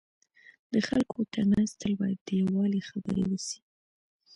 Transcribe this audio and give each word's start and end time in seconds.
د 0.73 0.75
خلکو 0.87 1.17
ترمنځ 1.33 1.69
تل 1.79 1.93
باید 2.01 2.19
د 2.23 2.27
یووالي 2.41 2.81
خبري 2.89 3.23
وسي. 3.27 3.59